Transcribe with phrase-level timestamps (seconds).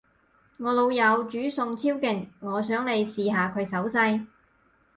[0.57, 4.25] 我老友煮餸超勁，我想你試下佢手勢